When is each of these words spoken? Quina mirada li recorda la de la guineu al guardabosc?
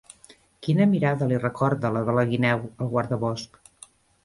Quina 0.67 0.87
mirada 0.93 1.27
li 1.33 1.37
recorda 1.43 1.93
la 1.99 2.03
de 2.09 2.17
la 2.21 2.25
guineu 2.33 2.65
al 2.71 2.93
guardabosc? 2.97 3.63